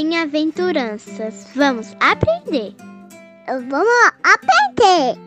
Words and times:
Bem-aventuranças. 0.00 1.48
Vamos 1.56 1.88
aprender. 1.98 2.72
Vamos 3.68 4.12
aprender. 4.22 5.18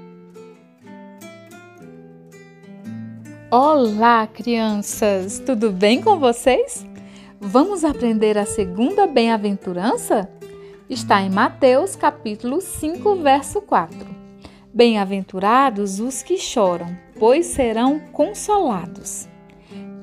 Olá, 3.51 4.25
crianças! 4.27 5.39
Tudo 5.39 5.73
bem 5.73 6.01
com 6.01 6.17
vocês? 6.17 6.87
Vamos 7.37 7.83
aprender 7.83 8.37
a 8.37 8.45
segunda 8.45 9.05
bem-aventurança? 9.07 10.29
Está 10.89 11.21
em 11.21 11.29
Mateus, 11.29 11.97
capítulo 11.97 12.61
5, 12.61 13.17
verso 13.17 13.61
4. 13.61 13.97
Bem-aventurados 14.73 15.99
os 15.99 16.23
que 16.23 16.37
choram, 16.37 16.97
pois 17.19 17.47
serão 17.47 17.99
consolados. 18.13 19.27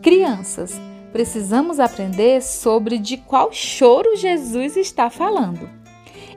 Crianças, 0.02 0.78
precisamos 1.12 1.80
aprender 1.80 2.42
sobre 2.42 2.98
de 2.98 3.16
qual 3.16 3.52
choro 3.52 4.16
Jesus 4.16 4.76
está 4.76 5.10
falando. 5.10 5.68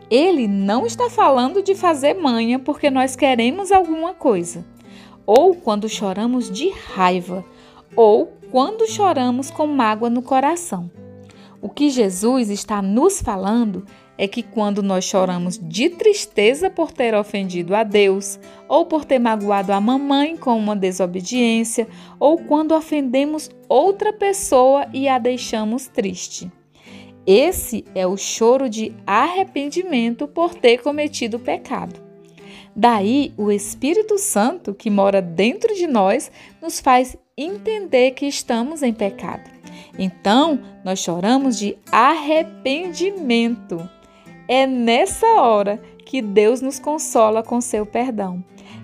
Ele 0.10 0.48
não 0.48 0.86
está 0.86 1.10
falando 1.10 1.64
de 1.64 1.74
fazer 1.74 2.14
manha 2.16 2.60
porque 2.60 2.90
nós 2.90 3.16
queremos 3.16 3.72
alguma 3.72 4.14
coisa, 4.14 4.66
ou 5.26 5.56
quando 5.56 5.88
choramos 5.88 6.50
de 6.50 6.70
raiva, 6.70 7.46
ou 7.96 8.34
quando 8.52 8.88
choramos 8.88 9.50
com 9.50 9.66
mágoa 9.68 10.10
no 10.10 10.22
coração. 10.22 10.92
O 11.62 11.70
que 11.70 11.90
Jesus 11.90 12.50
está 12.50 12.82
nos 12.82 13.22
falando 13.22 13.86
é 14.22 14.28
que 14.28 14.44
quando 14.44 14.84
nós 14.84 15.04
choramos 15.04 15.58
de 15.60 15.90
tristeza 15.90 16.70
por 16.70 16.92
ter 16.92 17.16
ofendido 17.16 17.74
a 17.76 17.82
Deus, 17.82 18.40
ou 18.70 18.86
por 18.86 19.04
ter 19.04 19.18
magoado 19.18 19.74
a 19.74 19.82
mamãe 19.82 20.38
com 20.38 20.56
uma 20.60 20.76
desobediência, 20.76 21.88
ou 22.20 22.38
quando 22.38 22.76
ofendemos 22.76 23.50
outra 23.68 24.14
pessoa 24.14 24.86
e 24.94 25.08
a 25.08 25.18
deixamos 25.18 25.88
triste. 25.88 26.52
Esse 27.26 27.84
é 27.96 28.06
o 28.06 28.16
choro 28.16 28.70
de 28.70 28.94
arrependimento 29.08 30.28
por 30.28 30.54
ter 30.54 30.84
cometido 30.84 31.40
pecado. 31.40 32.00
Daí, 32.76 33.34
o 33.36 33.52
Espírito 33.52 34.20
Santo, 34.20 34.72
que 34.72 34.92
mora 34.92 35.20
dentro 35.20 35.74
de 35.74 35.88
nós, 35.88 36.32
nos 36.62 36.80
faz 36.80 37.18
entender 37.36 38.12
que 38.12 38.28
estamos 38.28 38.84
em 38.84 38.94
pecado. 38.94 39.50
Então, 39.98 40.60
nós 40.86 41.00
choramos 41.00 41.58
de 41.58 41.76
arrependimento. 41.92 43.90
É 44.54 44.68
nessa 44.68 45.26
hora 45.26 45.82
que 46.06 46.22
Deus 46.22 46.60
nos 46.60 46.78
consola 46.78 47.42
com 47.42 47.62
seu 47.62 47.86
perdão. 47.86 48.44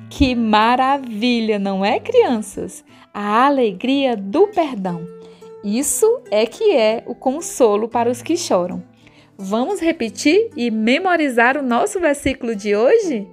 Que 0.10 0.34
maravilha, 0.34 1.60
não 1.60 1.84
é, 1.84 2.00
crianças? 2.00 2.86
A 3.14 3.46
alegria 3.48 4.16
do 4.16 4.48
perdão. 4.48 5.06
Isso 5.66 6.22
é 6.32 6.45
que 6.45 6.73
é 6.73 7.04
o 7.06 7.14
consolo 7.14 7.90
para 7.90 8.10
os 8.10 8.22
que 8.22 8.38
choram. 8.38 8.82
Vamos 9.38 9.82
repetir 9.82 10.52
e 10.56 10.72
memorizar 10.72 11.58
o 11.58 11.62
nosso 11.62 12.00
versículo 12.00 12.56
de 12.56 12.73
hoje? 12.73 13.28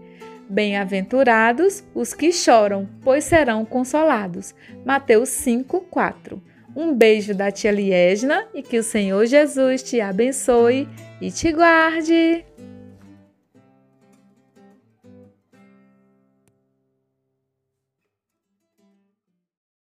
Bem-aventurados 0.50 1.84
os 1.94 2.12
que 2.12 2.32
choram, 2.32 2.88
pois 3.05 3.22
serão 3.22 3.64
consolados. 3.64 4.56
Mateus 4.84 5.28
5, 5.28 5.82
4. 5.82 6.42
Um 6.77 6.94
beijo 6.94 7.34
da 7.34 7.50
tia 7.50 7.70
Liesna 7.70 8.47
e 8.53 8.62
que 8.62 8.78
o 8.78 8.83
Senhor 8.83 9.25
Jesus 9.27 9.83
te 9.83 10.00
abençoe 10.00 10.89
e 11.20 11.30
te 11.30 11.53
guarde. 11.53 12.44